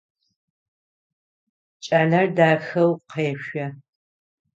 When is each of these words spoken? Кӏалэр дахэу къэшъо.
Кӏалэр 1.83 2.25
дахэу 2.35 2.91
къэшъо. 3.09 3.67